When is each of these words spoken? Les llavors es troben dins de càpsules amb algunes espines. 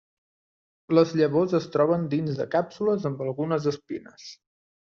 Les 0.99 1.11
llavors 1.19 1.53
es 1.59 1.69
troben 1.77 2.07
dins 2.15 2.39
de 2.41 2.49
càpsules 2.57 3.09
amb 3.11 3.23
algunes 3.27 3.73
espines. 3.75 4.27